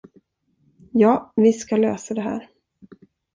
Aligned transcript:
Ja, 0.93 1.33
vi 1.35 1.53
ska 1.53 1.77
lösa 1.77 2.13
det 2.13 2.21
här. 2.21 2.49